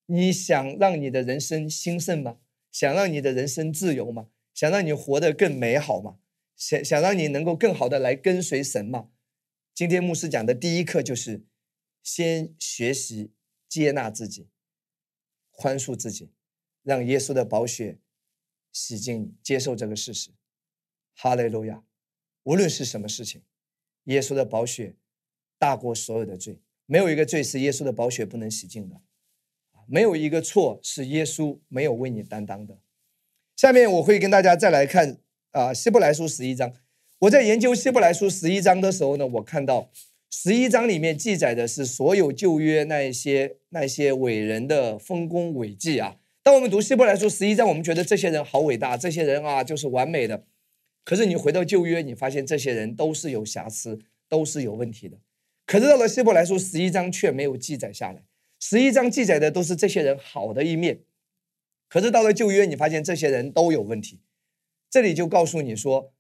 [0.06, 2.40] 你想让你的人生兴盛吗？
[2.72, 4.30] 想让你的人生自由吗？
[4.54, 6.20] 想让你活得更美好吗？
[6.56, 9.10] 想想让你能够更好的来跟随神吗？
[9.74, 11.46] 今天牧师讲的第一课就是
[12.04, 13.32] 先学习
[13.70, 14.50] 接纳自己，
[15.52, 16.32] 宽恕自己，
[16.84, 18.00] 让耶稣的宝血
[18.74, 20.32] 洗净你，接受这个事实。
[21.14, 21.84] 哈利路亚！
[22.44, 23.44] 无论是什么事情，
[24.06, 24.96] 耶稣的宝血
[25.58, 29.02] 大过所有的罪，没有一个罪是耶稣的宝血不能洗净的，
[29.86, 32.80] 没有一个错是耶稣没有为你担当的。
[33.56, 35.20] 下面我会跟大家再来看
[35.52, 36.74] 啊，希伯来书十一章。
[37.20, 39.92] 我在研究希伯来书十一章的时候呢，我看到
[40.32, 46.18] 十一章里面记载的是所有旧约那一些那些伟人的丰功伟绩啊。
[46.44, 50.46] 当我们读希伯来书十一章，我们觉得这些人好伟大，这些人啊就是完美的。
[51.04, 55.18] 可是你回到旧约，你发现这些人都是有瑕疵，都是有问题的。
[55.66, 58.24] 可是到了希伯来书十一章却没有记载下来，
[58.60, 61.02] 十一章记载的都是这些人好的一面。
[61.88, 64.20] 可是到了旧约，你发现这些人都有问题。
[64.92, 66.14] 这里就告诉你说，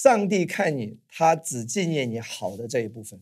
[0.00, 3.20] 上帝看你，他只纪念你好的这一部分。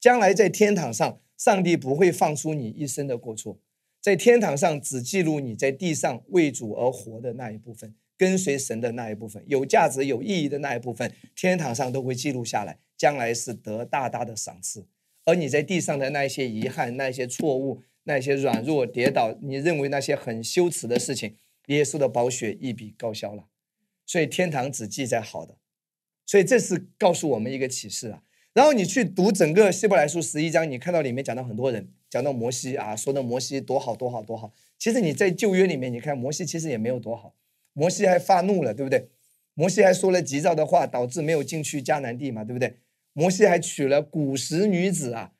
[0.00, 3.60] 将来在天堂上，上帝不会放出你一生的过错，
[4.00, 12.78] 在天堂上只记录你在地上为主而活的那一部分，跟随神的那一部分，有价值、有意义的那一部分，天堂上都会记录下来。
[12.96, 14.86] 将来是得大大的赏赐。
[15.26, 17.82] 而你在地上的那些遗憾、那些错误。
[18.04, 23.48] 那些软弱、跌倒，你认为那些很羞耻的事情，耶稣的宝血一笔勾销了，
[24.04, 25.56] 所以天堂只记载好的，
[26.26, 28.22] 所以这是告诉我们一个启示啊。
[28.52, 34.52] 然后你去读整个希伯来书十一章，你看到里面讲到很多人，讲到摩西啊，说的摩西多好多好多好。
[34.78, 37.34] 其实你在旧约里面，你看摩西其实也没有多好，
[37.72, 39.08] 摩西还发怒了，对不对？
[39.54, 42.78] 摩西还说了急躁的话，导致没有进去迦南地嘛，对不对？
[43.12, 45.32] 摩西还娶了古时女子啊。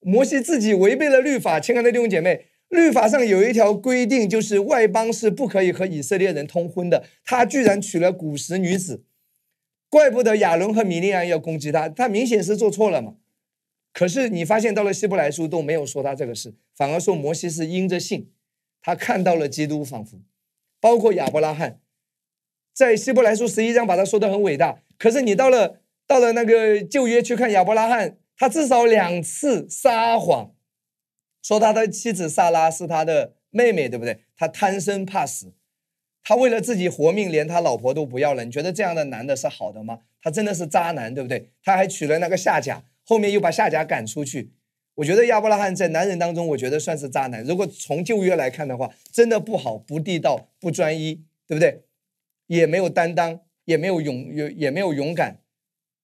[0.00, 7.04] 摩西自己违背了律法，亲爱的弟兄姐妹，律法上有一条规定，就是外邦是不可以和以色列人通婚的。
[7.24, 9.04] 他居然娶了古时女子，
[9.92, 13.16] 怪不得亚伦和米利安要攻击他，他明显是做错了嘛。
[13.92, 18.32] 可是你发现到了希伯来书都没有说他这个事，反而说摩西是因着信，
[18.80, 20.18] 他看到了基督，仿佛
[20.80, 21.78] 包括亚伯拉罕，
[22.72, 24.80] 在希伯来书十一章把他说的很伟大。
[24.96, 28.16] 可是你到了到了那个旧约去看亚伯拉罕。
[28.34, 30.52] 他至少两次撒谎，
[31.42, 34.24] 说他的妻子萨拉是他的妹妹，对不对？
[34.36, 35.52] 他贪生怕死，
[36.24, 38.44] 他为了自己活命，连他老婆都不要了。
[38.44, 40.00] 你觉得这样的男的是好的吗？
[40.22, 41.50] 他真的是渣男，对不对？
[41.64, 44.52] 他还娶了那个夏甲，后面又把夏甲赶出去。
[44.96, 47.42] 我觉得亚伯拉罕在男人当中，我觉得算是渣男。
[47.44, 51.82] 如果从旧约来看的话，真的不好，不地道，不专一，对不对？
[52.46, 55.38] 也没有担当，也没有勇，也也没有勇敢。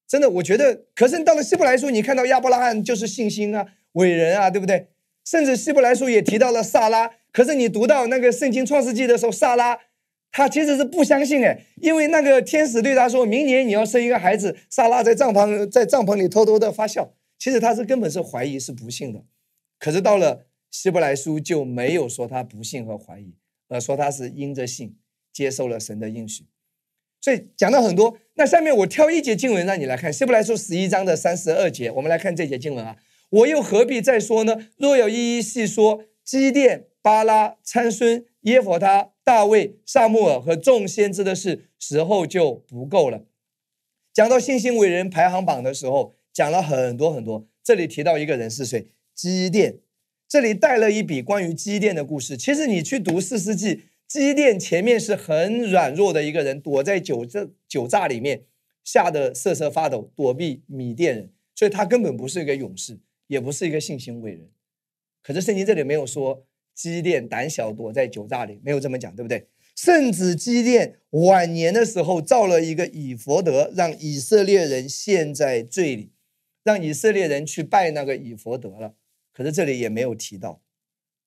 [0.08, 4.88] 真的，我觉得，可是到了希伯来书，你看到亚伯拉罕就是信心啊，伟人啊，对不对？
[5.22, 9.78] 甚至希伯来书也提到了萨拉，可是你读到那个圣经创世纪的时候，萨拉
[10.30, 19.24] 他其实是不相信哎，因为那个天使对他说明年你要生一个孩子，萨拉在帐篷在帐篷里偷偷的发笑，其实他是根本是怀疑是不信的，
[19.78, 23.34] 可是到了希伯来书就没有说他不信和怀疑，
[23.68, 24.96] 而说他是因着信
[25.32, 26.44] 接受了神的应许。
[27.20, 32.96] 所以讲到很多，那下面我挑一节经文让你来看，希伯来书十一章的三十二节，我们来看这节经文啊。
[33.30, 34.56] 我又何必再说呢？
[34.76, 43.26] 若要一一细说，基甸、巴拉、参孙、耶弗他、大卫、萨穆尔和众先知的事，时候就不够了。
[44.10, 47.46] 讲到信心伟人排行榜的时候，讲了很多很多。
[47.62, 48.88] 这里提到一个人是谁？
[49.14, 49.80] 基甸。
[50.26, 52.38] 这里带了一笔关于基甸的故事。
[52.38, 53.82] 其实你去读四世纪。
[54.08, 58.46] 基甸前面是很软弱的一个人，躲在酒这酒榨里面，
[58.82, 64.48] 吓得瑟瑟发抖，躲避米甸人，所以他根本不是一个勇士，也不是一个信心伟人。
[65.22, 66.46] 可是圣经这里没有说
[66.78, 69.48] 基甸胆小躲在酒榨里，没有这么讲，对不对？
[69.74, 76.12] 甚至基甸晚年的时候造了一个以佛德，让以色列人陷在罪里，
[76.62, 78.94] 让以色列人去拜那个以佛德了。
[79.32, 80.62] 可是这里也没有提到，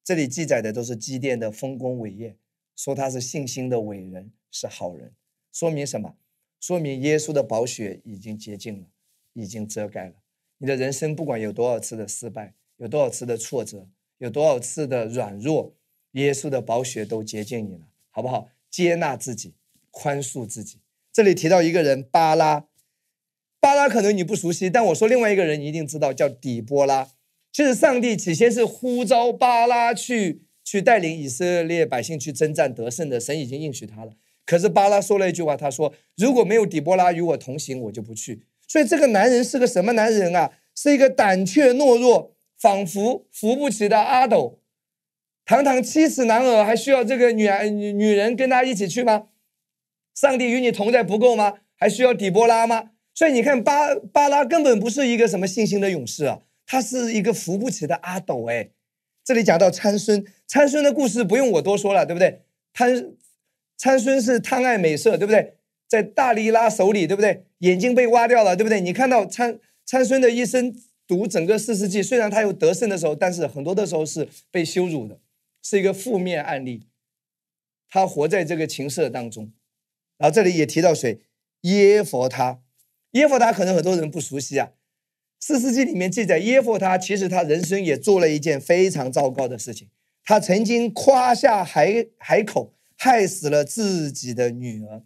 [0.06, 2.38] 这里记载的都是基甸的丰功伟业。
[2.78, 5.14] 说他是信心的伟人，是好人，
[5.52, 6.16] 说明什么？
[6.62, 8.88] 说明耶稣的宝血已经洁净了，
[9.34, 10.16] 已经遮盖了
[10.60, 11.14] 你的人生。
[11.14, 13.88] 不管有多少次的失败，有多少次的挫折，
[14.22, 15.74] 有多少次的软弱，
[16.12, 18.50] 耶稣的宝血都洁净你了，好不好？
[18.70, 19.56] 接纳自己，
[19.90, 20.78] 宽恕自己。
[21.12, 22.66] 这里提到一个人巴拉，
[23.60, 27.10] 巴拉可能你不熟悉，但我说另外一个人你一定知道，叫底波拉。
[27.52, 30.44] 其实上帝起先是呼召巴拉去。
[30.64, 34.14] 去带领以色列百姓去征战得胜的神已经应许他了。
[34.46, 40.52] 可是巴拉说了一句话，他说：“如果没有底波拉与我同行，我就不去。”所以这个男人是个什么男人啊？
[40.76, 44.60] 是一个胆怯懦弱、仿佛扶不起的阿斗。
[45.44, 49.30] 堂堂七尺男儿，还需要这个女女女人跟他一起去吗？
[50.14, 51.56] 上帝与你同在不够吗？
[51.76, 52.92] 还需要底波拉吗？
[53.16, 58.46] 所以你看，巴巴拉根本不是一个什么信心的勇士啊，他是一个扶不起的阿斗。
[58.46, 58.70] 哎，
[59.24, 62.44] 这里讲到参孙，参孙的故事不用我多说了，对不对？
[62.74, 63.14] 参
[63.78, 65.56] 参孙是贪爱美色，对不对？
[65.88, 67.46] 在大力拉手里，对不对？
[67.60, 68.80] 眼睛被挖掉了，对不对？
[68.80, 70.74] 你看到参参孙的一生，
[71.12, 75.20] 读整个四世纪，虽然他有得胜的时候，但是很多的时候是被羞辱的。
[75.62, 76.88] 是一个负面案例，
[77.90, 79.52] 他活在这个情色当中，
[80.18, 81.20] 然后这里也提到谁？
[81.64, 82.62] 耶佛他，
[83.12, 84.72] 耶佛他可能很多人不熟悉啊。
[85.38, 89.90] 四世纪里面记载，耶佛他其实他人生也做了一件非常糟糕的事情，
[90.24, 95.04] 他曾经夸下海海口，害死了自己的女儿。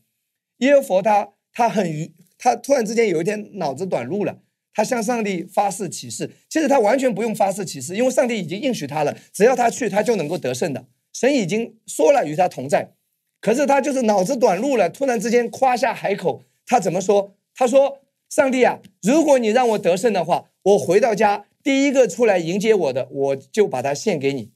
[0.60, 4.44] 耶佛他他很愚，他突然之间有一天脑子短路了。
[4.76, 10.86] 他向上帝发誓起誓，其实他完全不用发誓起誓，因为上帝已经应许他了，只要他去，他就能够得胜的。
[11.14, 12.92] 神已经说了与他同在，
[13.40, 16.44] 可是他就是脑子短路了，突然之间夸下海口。
[16.66, 17.36] 他怎么说？
[17.56, 24.52] 他说：“上帝啊，如果你让我得胜的话，我回到家第一个出来迎接我的，我就把它献给你。”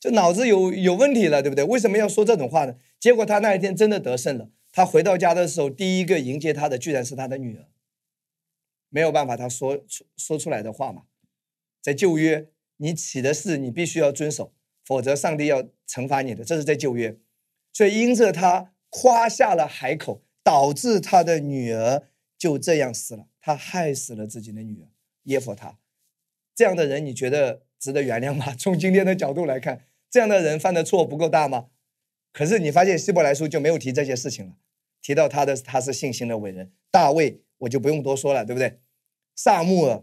[0.00, 1.62] 这脑子有有问题了，对不对？
[1.64, 2.76] 为什么要说这种话呢？
[2.98, 4.48] 结果他那一天真的得胜了。
[4.72, 7.66] 他回到家的时候，第一个迎接他的居然是他的女儿。
[8.94, 11.04] 没有办法，他说出说出来的话嘛，
[11.80, 14.52] 在旧约，你起的誓你必须要遵守，
[14.84, 16.44] 否则上帝要惩罚你的。
[16.44, 17.16] 这是在旧约，
[17.72, 23.28] 所以因着他夸下了海口，导致他的女儿就这样死了。
[23.40, 24.88] 他害死了自己的女儿
[25.22, 25.78] 耶佛他，
[26.54, 28.54] 这样的人你觉得值得原谅吗？
[28.60, 31.68] 从今天的角度来看，这样的人犯的错不够大吗？
[32.30, 34.56] 可是你发现希伯来书就没有提这些事情了，
[35.00, 37.40] 提到他的他是信心的伟人大卫。
[37.62, 38.78] 我就不用多说了，对不对？
[39.34, 40.02] 萨穆尔，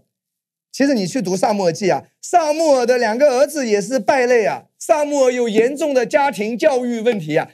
[0.72, 4.66] 其实你去读《萨穆尔记》啊，萨穆尔的两个儿子也是败类啊。
[4.78, 7.52] 萨穆尔有严重的家庭教育问题啊。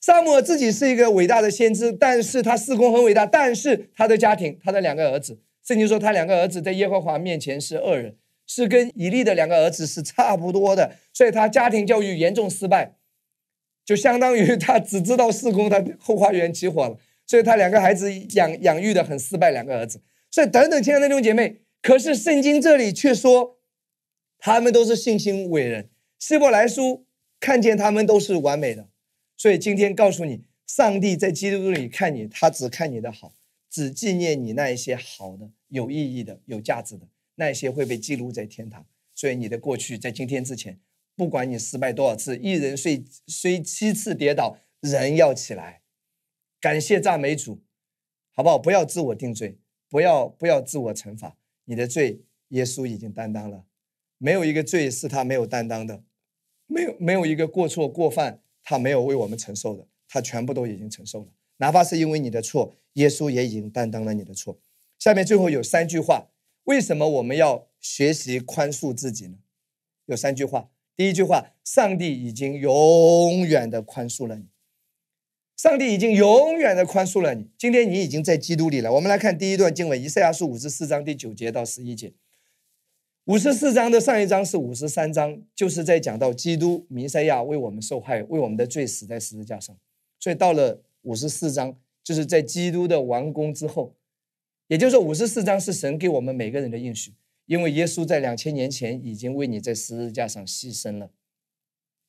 [0.00, 8.16] 萨穆尔自己是一个伟大的先知，但是他四公很伟大，但是他的家庭，他的两个儿子，圣经说他两个儿子在耶和华面前是恶人，
[8.46, 12.94] 是跟以利的两个儿子是差不多的，所以他家庭教育严重失败，
[13.84, 16.98] 就相当于他只知道四公，他后花园起火了。
[17.26, 20.00] 所以他两个孩子养养育的很失败，两个儿子。
[20.30, 23.58] 所以等等，亲爱的弟兄姐妹，可是圣经这里却说，
[24.38, 25.90] 他们都是信心伟人。
[26.18, 27.06] 希伯来书
[27.40, 28.88] 看见他们都是完美的。
[29.36, 33.34] 所以今天告诉你，上帝在基督里看你，他只看你的好，
[33.70, 38.86] 只纪念你那一些好的、有意义的、有价值的那些会被记录在天堂。
[39.14, 40.78] 所以你的过去在今天之前，
[41.16, 45.80] 不管你失败多少次，一人虽虽七次跌倒，人要起来。
[46.60, 47.62] 感谢赞美主，
[48.32, 48.58] 好不好？
[48.58, 51.36] 不要自我定罪，不要不要自我惩罚。
[51.64, 53.64] 你的罪，耶稣已经担当了，
[54.18, 56.02] 没有一个罪是他没有担当的，
[56.66, 61.28] 没有没有一个过错过犯他没有为我们承受的，他全部都已经承受了。
[61.58, 64.58] 哪怕是因为你的错，耶稣也已经担当了你的错。
[64.98, 66.30] 下面最后有三句话，
[66.64, 69.38] 为什么我们要学习宽恕自己呢？
[70.06, 74.46] 有三句话，第一句话，上帝已经永远的宽恕了你。
[75.56, 77.48] 上帝已经永远的宽恕了你。
[77.56, 78.92] 今天你已经在基督里了。
[78.92, 82.12] 我们来看第一段经文，以赛亚书五十四章第九节到十一节。
[83.24, 89.74] 五十四章的上一章是五十三章，就是在讲到基督弥赛亚为我们受害，为我们的罪死在十字架上。
[90.20, 93.96] 所以到了五十四章，就是在基督的完工之后，
[94.66, 97.14] 也就是说五十四章是神给我们每个人的应许，
[97.46, 101.10] 因为耶稣在两千年前已经为你在十字架上牺牲了。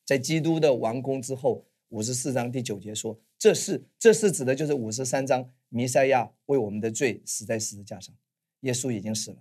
[0.05, 1.63] 在基督的完工之后。
[1.89, 8.15] 五十四章第九节说：“这是，这是指的就是五十三章，弥赛亚为我们的罪死在十字架上。
[8.61, 9.37] 耶稣已经死了，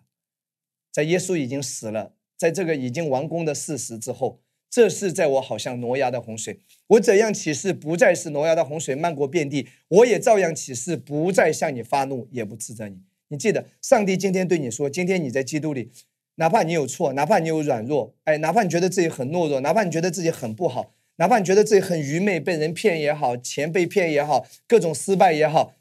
[0.92, 13.00] 在耶稣已经死了，在这个已经完工的事实之后，这是在我好像挪亚的洪水，我怎样起誓不再是挪亚的洪水漫过遍地，我也照样起誓不再向你发怒，也不斥责你。
[13.28, 15.90] 你记得，上帝今天对你说：今天你在基督里，
[16.34, 25.74] 哪怕你有错，哪怕你有软弱，哎，哪怕你觉得自己很懦弱，哪怕你觉得自己很不好。”哪怕你觉得自己很愚昧，被人骗也好，钱被骗也好，各种失败也好，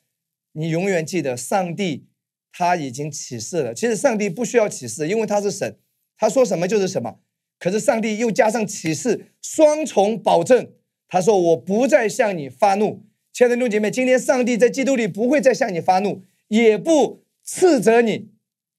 [0.54, 2.08] 你永远记得，上帝
[2.52, 3.74] 他已经启示了。
[3.74, 5.78] 其实上帝不需要启示，因为他是神，
[6.18, 7.20] 他说什么就是什么。
[7.60, 10.72] 可是上帝又加上启示，双重保证。
[11.08, 18.32] 他说：“我不再向你发怒。”亲爱的弟兄姐妹，今天上帝在基督里不会再向你发怒，也不斥责你，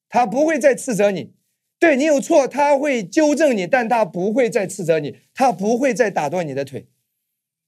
[0.08, 1.32] 他不会再斥责你。
[1.78, 6.88] 对你有错，他会纠正你，但他不会再斥责你，他不会再打断你的腿。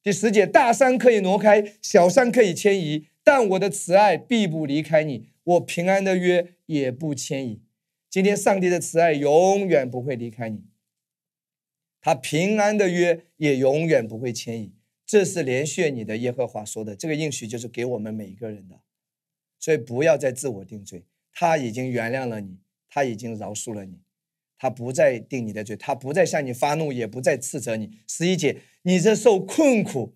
[0.02, 7.62] 第十节，大山可以挪开，小山可以迁移，但我的慈爱必不离开你，我平安的约也不迁移。
[8.08, 10.64] 今天上帝的慈爱永远不会离开你，
[12.00, 14.72] 他平安的约也永远不会迁移。
[15.04, 18.80] 这是连续你的耶和华说的，这个应许就是给我们每一个人的。
[19.58, 22.58] 所以不要再自我定罪，他已经原谅了你，
[22.88, 24.00] 他已经饶恕了你，
[24.58, 27.90] 他不再定你的罪，他不再向你发怒，也不再斥责你。
[28.06, 30.14] 十一节，你这受困苦，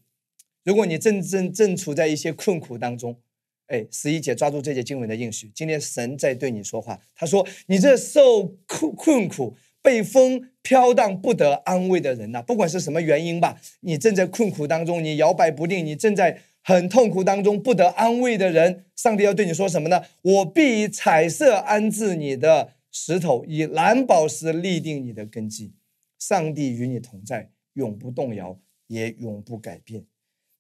[0.64, 3.20] 如果你正正正处在一些困苦当中。
[3.68, 7.01] 哎，十一节抓住这节经文的应许，今天神在对你说话。
[7.14, 20.05] 他说：“你这受困困苦、被风飘荡不得安慰的人呐，不管是什么原因吧，你正在困苦当中，你摇摆不定，你正在很痛苦当中不得安慰的人，上帝要对你说什么呢？
[20.23, 25.75] 我必以彩色安置你的石头，以蓝宝石立定你的根基。
[26.19, 30.07] 上帝与你同在，永不动摇，也永不改变。”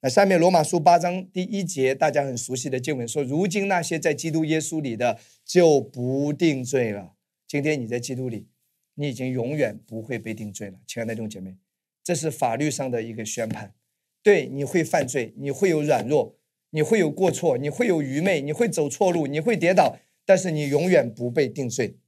[0.04, 7.12] 那下面罗马书八章第一节，大家很熟悉的经文说：“如今那些在基督耶稣里的就不定罪了。”
[7.46, 8.48] 今天你在基督里，
[8.96, 11.56] 你已经永远不会被定罪了，亲爱的弟兄姐妹，
[12.02, 13.74] 这是法律上的一个宣判。
[14.22, 16.36] 对，你会犯罪，你会有软弱，
[16.70, 21.98] 你会有过错，你会有愚昧，你会走错路，你会跌倒，但是你永远不被定罪。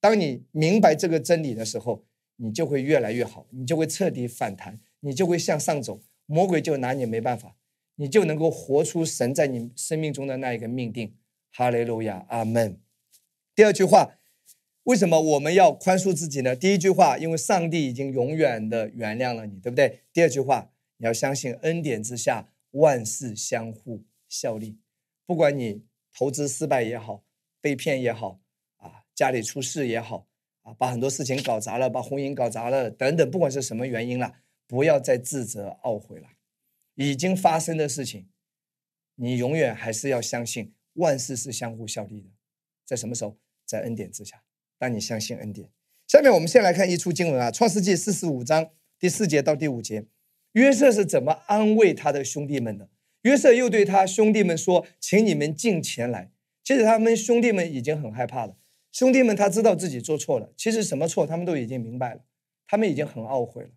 [0.00, 2.04] 当你明白这个真理的时候，
[2.36, 6.00] 你就会越来越好，你就会彻底反弹，你就会向上走。
[6.26, 7.56] 魔鬼就拿你没办法，
[7.96, 11.14] 你就能够活出神在你生命中的那一个命定。
[11.52, 12.80] 哈利路亚，阿门。
[13.54, 14.16] 第二句话，
[14.84, 16.56] 为什么我们要宽恕自己呢？
[16.56, 20.00] 第一句话，因为上帝已经永远的原谅了你，对不对？
[20.12, 20.71] 第二句话，
[21.02, 24.78] 你要相信恩典之下万事相互效力。
[25.26, 25.84] 不管你
[26.16, 27.24] 投资失败也好，
[27.60, 28.40] 被骗也好，
[28.76, 30.28] 啊，家里出事也好，
[30.60, 34.36] 啊，把很多事情搞砸了，把婚姻搞砸了等等，不管是什么原因了。
[34.68, 36.28] 不要再自责懊悔了，
[36.94, 38.28] 已经发生的事情，
[39.16, 42.30] 你永远还是要相信万事是相互效力的。
[42.84, 43.36] 在什么时候？
[43.66, 44.44] 在恩典之下。
[44.78, 45.68] 当你相信恩典，
[46.06, 50.06] 下面我们先来看一处经文啊，《创世纪》四十五章第四节到第五节，
[50.52, 52.88] 约瑟是怎么安慰他的兄弟们的？
[53.22, 56.30] 约瑟又对他兄弟们说：“请你们进前来。”
[56.64, 58.56] 其实他们兄弟们已经很害怕了。
[58.90, 62.20] 兄弟们他知道自己做错了，其实什么错他们都已经明白了，
[62.66, 63.70] 他们已经很懊悔了。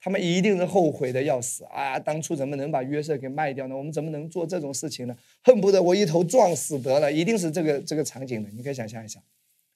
[0.00, 1.96] 他们一定是后悔的要死啊！
[1.96, 3.76] 当初怎么能把约瑟给卖掉呢？
[3.76, 5.16] 我们怎么能做这种事情呢？
[5.44, 7.12] 恨不得我一头撞死得了！
[7.12, 9.22] 一定是这个这个场景的，你可以想象一下，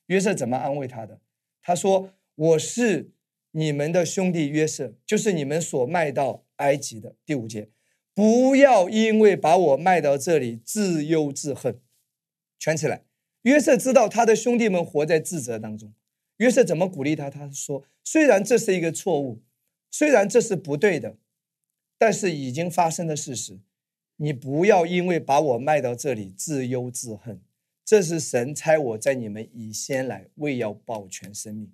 [0.06, 1.20] 约瑟怎么安慰他的？
[1.62, 3.12] 他说：“我是
[3.52, 7.68] 你们的兄弟约瑟，就是你们所卖到埃及的。”第五节，
[8.14, 11.80] 不要因为把我卖到这里自忧自恨。
[12.58, 13.04] 圈起来，
[13.42, 15.94] 约瑟知道他的兄弟们活在自责当中。
[16.38, 17.30] 约瑟怎么鼓励他？
[17.30, 19.42] 他说：“虽然这是一个错误。”
[19.88, 21.16] 虽然这是不对的，
[21.96, 23.60] 但是已经发生的事实，
[24.16, 27.40] 你不要因为把我卖到这里自忧自恨。
[27.82, 31.72] 这是神差我在你们以先来，为要保全生命。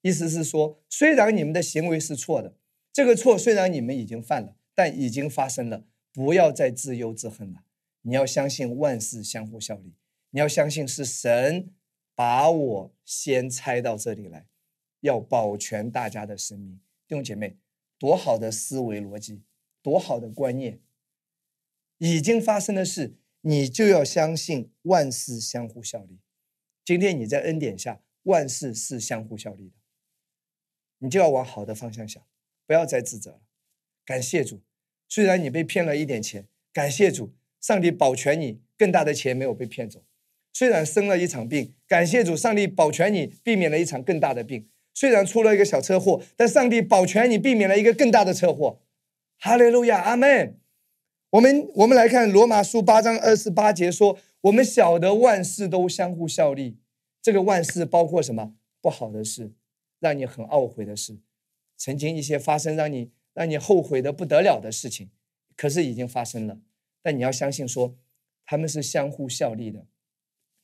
[0.00, 2.54] 意思是说，虽然你们的行为是错的，
[2.94, 7.64] 这个错虽然你们已经犯了，但已经发生了，不要再自忧自恨了。
[8.02, 9.96] 你要相信万事相互效力，
[10.30, 11.74] 你要相信是神
[12.14, 14.46] 把我先拆到这里来，
[15.00, 16.76] 要保全大家的生命。
[17.08, 17.58] 弟兄姐妹，
[17.98, 19.42] 多好的思维逻辑，
[19.82, 20.80] 多好的观念！
[21.98, 26.20] 已经发生的事，你就要相信万事相互效力。
[26.84, 29.74] 今天你在恩典下，万事是相互效力的，
[30.98, 32.24] 你就要往好的方向想，
[32.66, 33.40] 不要再自责了。
[34.04, 34.62] 感谢主，
[35.08, 40.04] 虽然你被骗了一点钱，感谢主，上帝保全你，更大的钱没有被骗走。
[40.52, 44.68] 虽然生了一场病，感谢主，上帝保全你，避免了一场更大的病。
[44.92, 48.80] 虽然出了一个小车祸，但上帝保全你，避免了一个更大的车祸。
[49.38, 50.60] 哈利路亚，阿门。
[51.30, 56.78] 我们我们来看罗马书八章二十八节说：“我们晓得万事都相互效力。”
[57.20, 58.54] 这个万事包括什么？
[58.80, 59.52] 不好的事，
[59.98, 61.18] 让你很懊悔的事，
[61.76, 65.10] 曾经一些发生让你让你后悔的不得了的事情，
[65.56, 66.60] 可是已经发生了。
[67.02, 67.96] 但你要相信说，
[68.46, 69.86] 他们是相互效力的，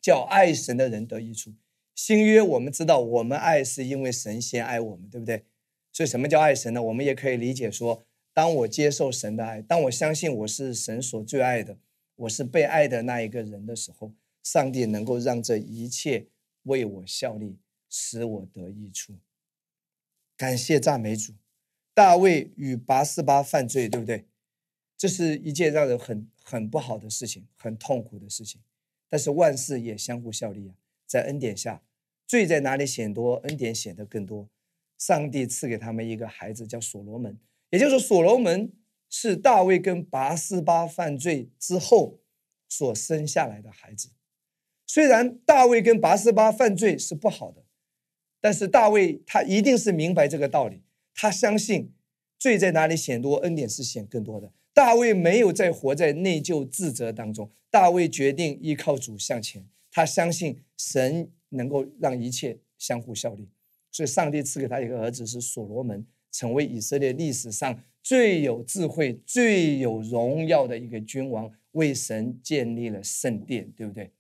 [0.01, 1.55] 叫爱神的人得益处。
[1.95, 5.45] 新约我们知道，我们爱是因为神先爱我们，对不对？
[5.93, 6.83] 所以什么叫爱神呢？
[6.83, 11.77] 我们也可以理解说，当我接受神的爱，当我相信我是神所最爱的，
[12.17, 16.29] 我是被爱的那一个人的时候，上帝能够让这一切
[16.63, 17.59] 为我效力，
[17.91, 19.19] 使我得益处。
[20.41, 21.35] 感谢赞美主！
[21.93, 24.25] 大卫与拔示巴犯罪，对不对？
[24.97, 28.63] 这是一件让人很很不好的事情，很痛苦的事情。
[29.11, 30.75] 但是万事也相互效力啊，
[31.07, 31.83] 在恩典下。
[32.27, 34.49] 罪在哪里显多，恩典显得更多。
[34.97, 37.39] 上帝赐给他们一个孩子，叫所罗门。
[37.69, 38.73] 也就是，所罗门
[39.11, 42.19] 是大卫跟拔示巴犯罪之后，
[42.67, 44.09] 所生下来的孩子。
[44.87, 47.63] 虽然大卫跟拔示巴犯罪是不好的，
[48.41, 50.83] 但是大卫他一定是明白这个道理，
[51.15, 51.93] 他相信
[52.39, 54.53] 罪在哪里显多，恩典是显更多的。
[54.73, 63.49] 大卫没有再活在内疚自责当中，大卫决定依靠主向前，他相信神能够让一切相互效力，
[63.91, 74.13] 所以上帝赐给他一个儿子是所罗门，成为以色列历史上最有智慧、最有荣耀的一个君王，为神建立了圣殿，对不对？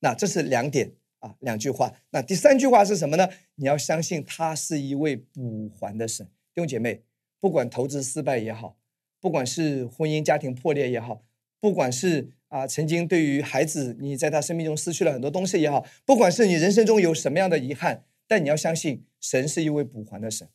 [0.00, 1.94] 那这是两点啊，两句话。
[2.10, 3.28] 那第三句话是什么呢？
[3.54, 7.02] 你要相信他是一位补还的神，弟兄姐妹，
[7.38, 8.76] 不管投资失败也好。
[9.20, 11.22] 不管是婚姻家庭破裂也好，
[11.60, 20.48] 不管是啊曾经对于孩子你在他生命中失去了很多东西也好，不管是你人生中有什么样的遗憾，但你要相信神是一位补还的神。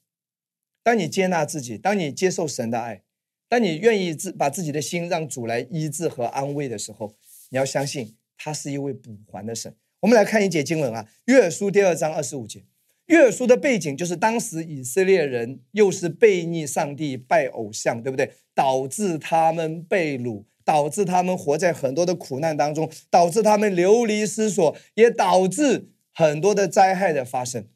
[0.81, 3.03] 当你接纳自己，当你接受神的爱，
[3.47, 7.15] 当你愿意自把自己的心让主来医治和安慰的时候，
[7.49, 9.75] 你要相信他是一位补还的神。
[10.05, 12.63] 我们来看一节经文啊，《约书》第二章二十五节。
[13.07, 18.31] 约书的背景就是当时以色列人又是背逆上帝、拜偶像，对不对？
[18.53, 27.67] 导致他们被掳，导致他们活在很多的苦难当中，导致他们流离失所，也导致很多的灾害的发生。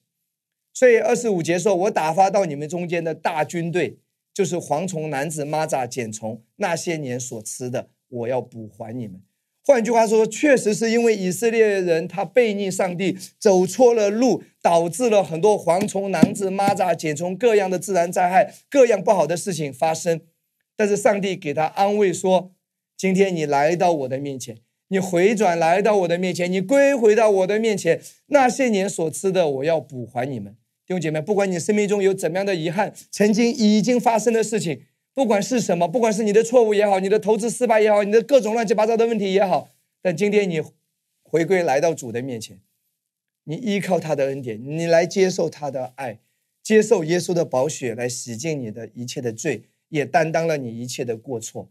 [0.72, 3.98] 所以二十五节说：“我打发到你们中间的大军队，
[4.32, 9.20] 就是蝗虫、男子、蚂蚱、茧虫，那些年所吃的，我要补还你们。”
[9.66, 20.22] 换句话说，确实是因为以色列人他背逆上帝，走错了路，导致了很多蝗虫、囊子、蚂蚱、茧虫各样的自然灾害，各样不好的事情发生。
[20.76, 22.54] 但是上帝给他安慰说
[22.98, 24.58] ：“今天你来到我的面前，
[24.88, 30.56] 你回转来到我的面前，你归回到我的面前，那些年所吃的，我要补还你们。”
[30.88, 34.82] 弟兄姐妹，不管你生命中有怎么样的遗憾，曾经已经发生的事情。
[35.20, 39.70] 不管是什么，不管是你的错误也好，你的投资失败也好，你的各种乱七八糟的问题也好，
[40.02, 40.62] 但今天你
[41.24, 42.62] 回归来到主的面前，
[43.44, 46.22] 你依靠他的恩典，你来接受他的爱，
[46.64, 51.70] 接受耶稣的宝血来洗净你的一切的罪，也担当了你一切的过错。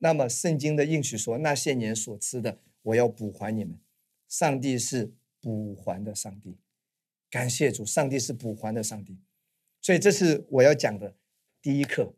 [0.00, 3.78] 那么圣经的应许说，那些年所吃的，我要补还你们。
[4.28, 6.58] 上帝是补还的上帝，
[7.30, 9.16] 感谢主，上帝是补还的上帝。
[9.80, 11.14] 所以这是我要讲的
[11.62, 12.12] 第一课。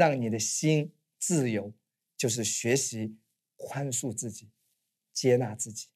[0.00, 1.74] 让你的心自由，
[2.16, 3.18] 就是学习
[3.54, 4.48] 宽恕自己，
[5.12, 5.88] 接纳自己，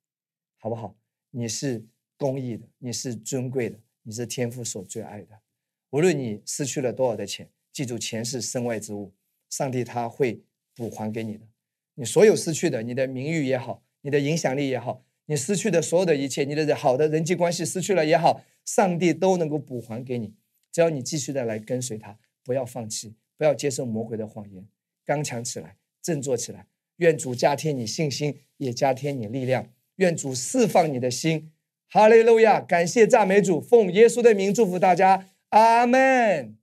[0.59, 0.94] 好不好？
[1.30, 1.86] 你是
[2.18, 5.40] 公益的，你是尊贵的，你是天父所最爱的。
[5.88, 9.14] 无论你失去了多少的钱，记住，钱是身外之物，
[9.48, 10.42] 上帝他会
[10.74, 11.48] 补还给你的。
[11.94, 20.34] 你所有失去的，你的名誉也好，你的影响力也好，你失去的所有的一切，你的好的人际关系失去了也好，上帝都能够补还给你。
[20.70, 23.16] 只要你继续的来跟随他，不要放弃。
[23.37, 24.66] 不要接受魔鬼的谎言，
[25.05, 26.66] 刚强起来，振作起来。
[26.97, 29.68] 愿主加添你信心，也加添你力量。
[29.97, 31.51] 愿主释放你的心。
[31.89, 32.61] 哈利路亚！
[32.61, 36.57] 感谢赞美主，奉耶稣的名祝福大家，阿门。